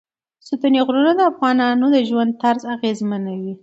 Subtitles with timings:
[0.47, 3.53] ستوني غرونه د افغانانو د ژوند طرز اغېزمنوي.